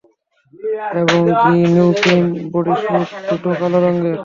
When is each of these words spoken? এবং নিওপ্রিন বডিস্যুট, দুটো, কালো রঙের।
এবং 1.01 1.21
নিওপ্রিন 1.73 2.25
বডিস্যুট, 2.53 3.07
দুটো, 3.29 3.49
কালো 3.59 3.77
রঙের। 3.83 4.15